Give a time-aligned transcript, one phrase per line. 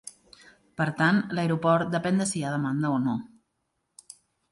[0.79, 3.15] Per tant, l’aeroport depèn de si hi ha demanda o no.